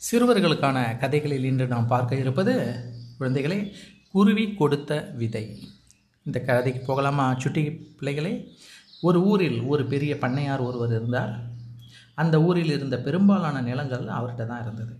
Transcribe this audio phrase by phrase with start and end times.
[0.00, 2.52] சிறுவர்களுக்கான கதைகளில் இன்று நாம் பார்க்க இருப்பது
[3.18, 3.58] குழந்தைகளே
[4.12, 5.58] குருவி கொடுத்த விதை.
[6.26, 8.32] இந்த கதைக்கு போகலாமா சுட்டி பிள்ளைகளே?
[9.00, 11.32] ஒரு ஊரில் ஒரு பெரிய பண்ணையார் ஒருவர் இருந்தார்.
[12.14, 14.94] அந்த ஊரில் இருந்த பெரும்பாலான நிலங்கள் அவர்கிட்ட தான் இருந்தது.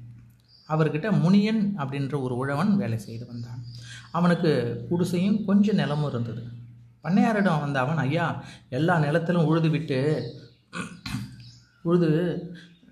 [0.68, 3.62] அவர்கிட்ட முனியன் அப்படின்ற ஒரு உழவன் வேலை செய்து வந்தான்.
[4.12, 4.52] அவனுக்கு
[4.90, 6.42] குடிசையும் கொஞ்சம் நிலமும் இருந்தது.
[7.04, 10.00] பண்ணையாரிடம் வந்த அவன் ஐயா எல்லா நிலத்திலும் உழுது விட்டு
[11.82, 12.10] உழுது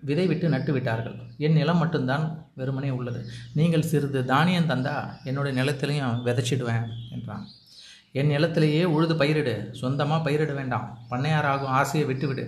[0.00, 3.26] விதை விட்டு நட்டு விட்டார்கள் என் நிலம் மட்டும்தான் வெறுமனே உள்ளது.
[3.52, 7.46] நீங்கள் சிறிது தானியம் தந்தா என்னுடைய நிலத்திலையும் விதைச்சிடுவேன் என்றான்.
[8.12, 10.98] என் நிலத்திலேயே உழுது பயிரிடு சொந்தமாக பயிரிட வேண்டாம்.
[11.10, 12.44] பண்ணையாராகும் ஆசையை விட்டுவிடு.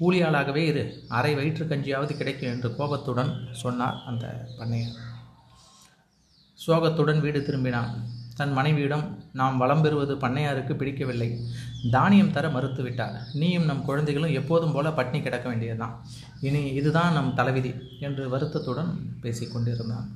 [0.00, 1.04] கூலியாளாகவே இரு.
[1.08, 4.98] அரை வயிற்று கஞ்சியாவது கிடைக்கும் என்று கோபத்துடன் சொன்னார் அந்த பண்ணையார்.
[6.66, 7.90] சோகத்துடன் வீடு திரும்பினான்.
[8.40, 9.04] தன் மனைவியிடம்
[9.40, 11.28] நாம் வளம் பெறுவது பண்ணையாருக்கு பிடிக்கவில்லை.
[11.94, 15.94] தானியம் தர மறுத்து விட்டார் நீயும் நம் குழந்தைகளும் எப்போதும் போல பட்னி கிடக்க வேண்டியதுதான்.
[16.48, 17.72] இனி இதுதான் நம் தலைவிதி
[18.08, 18.90] என்று வருத்தத்துடன்
[19.24, 20.08] பேசிக்கொண்டிருந்தான்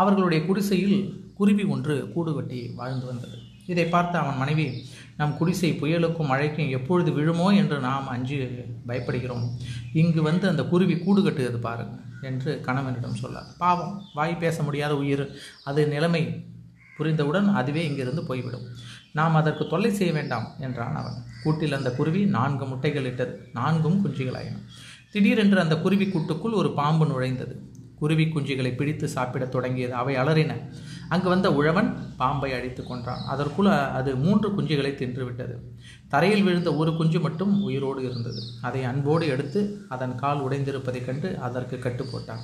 [0.00, 0.98] அவர்களுடைய குடிசையில்
[1.38, 3.36] குருவி ஒன்று கூடு கட்டி வாழ்ந்து வந்தது.
[3.72, 4.64] இதை பார்த்த அவன் மனைவி
[5.18, 8.38] நம் குடிசை புயலுக்கும் மழைக்கும் எப்பொழுது விழுமோ என்று நாம் அஞ்சு
[8.88, 9.44] பயப்படுகிறோம்.
[10.00, 15.24] இங்கு வந்து அந்த குருவி கூடு கட்டுகிறது பாருங்கள் என்று கணவனிடம் சொல்லார் பாவம் வாய் பேச முடியாத உயிர்.
[15.68, 16.22] அது நிலைமை
[17.02, 18.66] புரிந்தவுடன் அதுவே இங்கிருந்து போய்விடும்.
[19.12, 21.12] நாம் அதற்கு தொல்லை செய்ய வேண்டாம் என்றான் அவன்.
[21.42, 23.48] கூட்டில் அந்த குருவி நான்கு முட்டைகள் இட்டது.
[23.52, 24.58] நான்கும் குஞ்சுகளாயின.
[25.12, 27.54] திடீரென்று அந்த குருவி கூட்டுக்குள் ஒரு பாம்பு நுழைந்தது.
[27.94, 29.94] குருவி குஞ்சுகளை பிடித்து சாப்பிடத் தொடங்கியது.
[29.94, 30.54] அவை அலறின.
[31.08, 33.24] அங்கு வந்த உழவன் பாம்பை அடித்து கொன்றான்.
[33.28, 35.54] அதற்குள் அது மூன்று குஞ்சுகளை தின்றுவிட்டது.
[36.08, 38.42] தரையில் விழுந்த ஒரு குஞ்சு மட்டும் உயிரோடு இருந்தது.
[38.60, 42.42] அதை அன்போடு எடுத்து அதன் கால் உடைந்திருப்பதைக் கண்டு அதற்கு கட்டு போட்டான்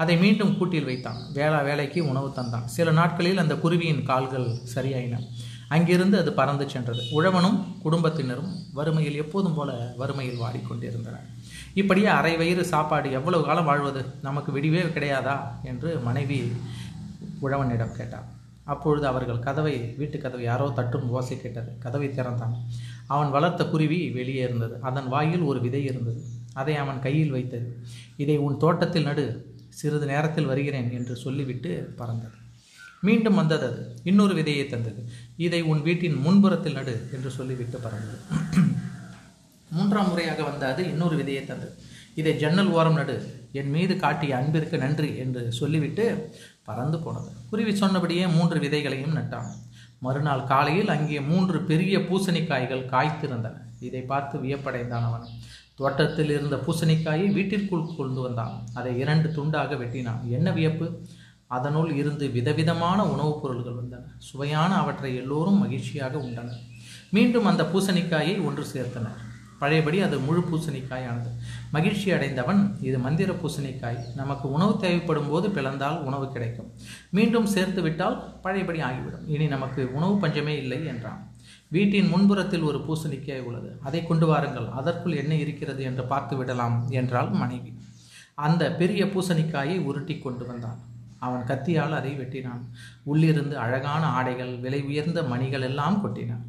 [0.00, 1.32] அதை மீண்டும் கூட்டில் வைத்தான்.
[1.32, 2.64] வேளா வேலைக்கு உணவு தந்தான்.
[2.64, 5.20] சில நாட்களில் அந்த குருவியின் கால்கள் சரியாயின.
[5.68, 7.02] அங்கிருந்து அது பறந்து சென்றது.
[7.10, 11.26] உழவனும் குடும்பத்தினரும் வறுமையில் எப்போதும் போல வறுமையில் வாடிக்கொண்டிருந்தனர்.
[11.74, 14.04] இப்படியே அரை வயிறு சாப்பாடு எவ்வளவு காலம் வாழ்வது?
[14.22, 15.40] நமக்கு விடிவே கிடையாதா?
[15.62, 16.52] என்று மனைவி
[17.42, 18.28] உழவனிடம் கேட்டார்
[18.64, 21.78] அப்பொழுது அவர்கள் கதவை வீட்டு கதவை யாரோ தட்டும் ஓசை கேட்டது.
[21.78, 22.56] கதவை திறந்தான்.
[23.06, 24.78] அவன் வளர்த்த குருவி வெளியே இருந்தது.
[24.80, 26.22] அதன் வாயில் ஒரு விதை இருந்தது.
[26.52, 27.78] அதை அவன் கையில் வைத்தது
[28.16, 29.49] இதை உன் தோட்டத்தில் நடு.
[29.70, 32.36] சிறிது நேரத்தில் வருகிறேன் என்று சொல்லிவிட்டு பறந்தது.
[33.00, 33.96] மீண்டும் வந்தது அது.
[34.04, 35.08] இன்னொரு விதையை தந்தது.
[35.36, 38.18] இதை உன் வீட்டின் முன்புறத்தில் நடு என்று சொல்லிவிட்டு பறந்தது.
[39.70, 41.74] மூன்றாம் முறையாக வந்த அது இன்னொரு விதையை தந்தது.
[42.14, 47.30] இதை ஜன்னல் ஓரம் நடு என் மீது காட்டிய அன்பிற்கு நன்றி என்று சொல்லிவிட்டு பறந்து போனது.
[47.50, 49.50] குருவி சொன்னபடியே மூன்று விதைகளையும் நட்டான்.
[49.98, 53.52] மறுநாள் காலையில் அங்கே மூன்று பெரிய பூசணிக்காய்கள் காய்த்திருந்தன.
[53.80, 55.26] இதை பார்த்து வியப்படைந்தான் அவன்.
[55.80, 58.62] தோட்டத்தில் இருந்த பூசணிக்காயை வீட்டிற்குள் கொண்டு வந்தான்.
[58.74, 60.28] அதை இரண்டு துண்டாக வெட்டினான்.
[60.28, 61.00] என்ன வியப்பு?
[61.46, 64.04] அதனுள் இருந்து விதவிதமான உணவுப் பொருள்கள் வந்தன.
[64.18, 66.60] சுவையான அவற்றை எல்லோரும் மகிழ்ச்சியாக உண்டனர்.
[67.10, 69.16] மீண்டும் அந்த பூசணிக்காயை ஒன்று சேர்த்தனர்.
[69.58, 71.30] பழையபடி அது முழு பூசணிக்காயானது.
[71.72, 74.14] மகிழ்ச்சி அடைந்தவன் இது மந்திர பூசணிக்காய்.
[74.14, 76.72] நமக்கு உணவு தேவைப்படும் போது பிளந்தால் உணவு கிடைக்கும்.
[77.10, 79.28] மீண்டும் சேர்த்து விட்டால் பழையபடி ஆகிவிடும்.
[79.28, 81.29] இனி நமக்கு உணவு பஞ்சமே இல்லை என்றான்.
[81.70, 83.78] வீட்டின் முன்புறத்தில் ஒரு பூசணிக்காய் உள்ளது.
[83.82, 84.68] அதை கொண்டு வாருங்கள்.
[84.68, 87.72] அதற்குள் என்ன இருக்கிறது என்று பார்த்து விடலாம் என்றால் மனைவி.
[88.34, 90.78] அந்த பெரிய பூசணிக்காயை உருட்டி கொண்டு வந்தான்.
[91.18, 92.62] அவன் கத்தியால் அதை வெட்டினான்.
[93.04, 96.46] உள்ளிருந்து அழகான ஆடைகள் விலை உயர்ந்த மணிகள் எல்லாம் கொட்டினான்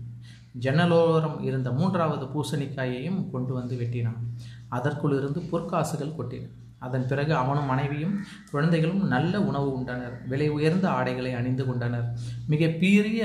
[0.60, 4.20] ஜன்னலோரம் இருந்த மூன்றாவது பூசணிக்காயையும் கொண்டு வந்து வெட்டினான்.
[4.68, 6.50] அதற்குள் இருந்து பொற்காசுகள் கொட்டின.
[6.80, 8.16] அதன் பிறகு அவனும் மனைவியும்
[8.52, 10.16] குழந்தைகளும் நல்ல உணவு உண்டனர்.
[10.28, 12.08] விலை உயர்ந்த ஆடைகளை அணிந்து கொண்டனர்.
[12.48, 13.22] மிக பெரிய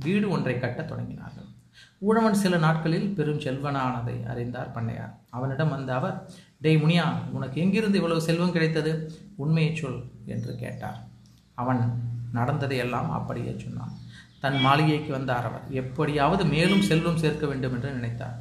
[0.00, 1.48] வீடு ஒன்றை கட்டத் தொடங்கினார்கள்.
[1.98, 5.14] ஊழவன் சில நாட்களில் பெரும் செல்வனானதை அறிந்தார் பண்ணையார்.
[5.30, 6.30] அவனிடம் வந்த அவர்
[6.60, 9.12] டெய் முனியா உனக்கு எங்கிருந்து இவ்வளவு செல்வம் கிடைத்தது?
[9.36, 11.06] உண்மையை சொல் என்று கேட்டார்.
[11.54, 12.00] அவன்
[12.32, 13.92] நடந்ததையெல்லாம் அப்படியே சொன்னான்.
[14.40, 15.60] தன் மாளிகைக்கு வந்தார் அவர்.
[15.70, 18.38] எப்படியாவது மேலும் செல்வம் சேர்க்க வேண்டும் என்று நினைத்தார்.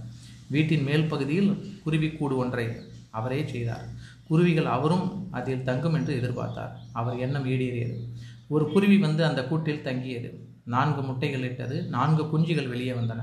[0.48, 2.68] வீட்டின் மேல் பகுதியில் குருவிக்கூடு ஒன்றை
[3.10, 3.86] அவரே செய்தார்.
[4.28, 6.72] குருவிகள் அவரும் அதில் தங்கும் என்று எதிர்பார்த்தார்.
[6.92, 8.10] அவர் எண்ணம் ஈடேறியது.
[8.48, 10.49] ஒரு குருவி வந்து அந்த கூட்டில் தங்கியது.
[10.70, 13.22] நான்கு முட்டைகள் இட்டது நான்கு குஞ்சுகள் வெளியே வந்தன.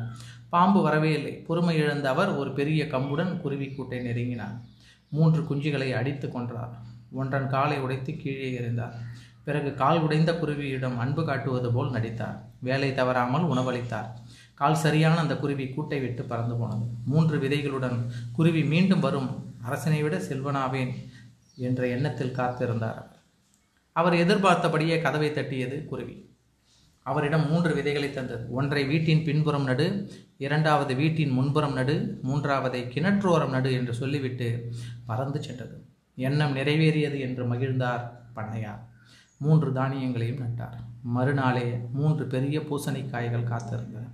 [0.49, 1.33] பாம்பு வரவே இல்லை.
[1.33, 4.57] பொறுமை இழந்த அவர் ஒரு பெரிய கம்புடன் குருவி கூட்டை நெருங்கினார்.
[5.09, 6.75] மூன்று குஞ்சுகளை அடித்து கொன்றார்.
[7.13, 8.95] ஒன்றன் காலை உடைத்து கீழே எறிந்தார்.
[9.45, 12.39] பிறகு கால் உடைந்த குருவியிடம் அன்பு காட்டுவது போல் நடித்தார்.
[12.59, 14.11] வேலை தவறாமல் உணவளித்தார்.
[14.55, 16.87] கால் சரியான அந்த குருவி கூட்டை விட்டு பறந்து போனது.
[17.07, 17.99] மூன்று விதைகளுடன்
[18.33, 19.31] குருவி மீண்டும் வரும்.
[19.63, 20.95] அரசனை விட செல்வனாவேன்
[21.57, 23.05] என்ற எண்ணத்தில் காத்திருந்தார்
[23.93, 26.17] அவர் எதிர்பார்த்தபடியே கதவை தட்டியது குருவி.
[27.11, 28.45] அவரிடம் மூன்று விதைகளை தந்தது.
[28.51, 29.87] ஒன்றை வீட்டின் பின்புறம் நடு
[30.37, 34.49] இரண்டாவது வீட்டின் முன்புறம் நடு மூன்றாவதை கிணற்றோரம் நடு என்று சொல்லிவிட்டு
[35.07, 35.77] பறந்து சென்றது.
[36.15, 38.05] எண்ணம் நிறைவேறியது என்று மகிழ்ந்தார்
[38.37, 38.83] பண்ணையார்.
[39.39, 40.79] மூன்று தானியங்களையும் நட்டார்.
[41.03, 44.07] மறுநாளே மூன்று பெரிய பூசணிக்காய்கள் காத்திருந்தன.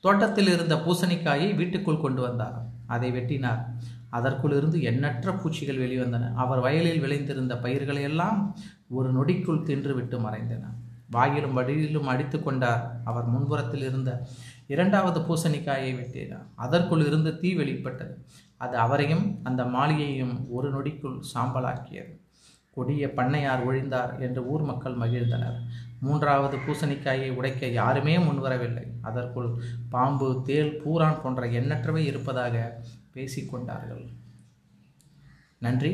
[0.00, 2.58] தோட்டத்தில் இருந்த பூசணிக்காயை வீட்டுக்குள் கொண்டு வந்தார்.
[2.86, 3.62] அதை வெட்டினார்.
[4.08, 6.34] அதற்குள் இருந்து எண்ணற்ற பூச்சிகள் வெளிவந்தன.
[6.34, 8.54] அவர் வயலில் விளைந்திருந்த பயிர்களையெல்லாம்
[8.88, 10.64] ஒரு நொடிக்குள் தின்றுவிட்டு மறைந்தன.
[11.12, 13.00] வாயிலும் வடியிலும் அடித்து கொண்டார்.
[13.04, 14.26] அவர் முன்புறத்தில் இருந்த
[14.66, 16.46] இரண்டாவது பூசணிக்காயை வெட்டினார்.
[16.54, 18.14] அதற்குள் இருந்து தீ வெளிப்பட்டது.
[18.56, 22.14] அது அவரையும் அந்த மாளிகையையும் ஒரு நொடிக்குள் சாம்பலாக்கியது.
[22.74, 25.58] கொடிய பண்ணையார் ஒழிந்தார் என்று ஊர் மக்கள் மகிழ்ந்தனர்.
[26.00, 28.86] மூன்றாவது பூசணிக்காயை உடைக்க யாருமே முன்வரவில்லை.
[29.00, 29.50] அதற்குள்
[29.88, 32.82] பாம்பு தேள் பூரான் போன்ற எண்ணற்றவை இருப்பதாக
[33.14, 34.04] பேசிக்கொண்டார்கள்
[35.58, 35.92] நன்றி.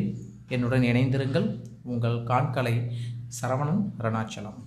[0.48, 1.48] என்னுடன் இணைந்திருங்கள்.
[1.82, 2.74] உங்கள் காண்கலை
[3.40, 4.60] சரவணன் அருணாச்சலம்.